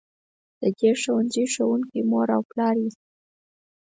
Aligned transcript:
د 0.61 0.63
دې 0.79 0.91
ښوونځي 1.01 1.45
ښوونکي 1.53 1.99
مور 2.09 2.27
او 2.35 2.41
پلار 2.49 2.75
وي. 2.83 2.91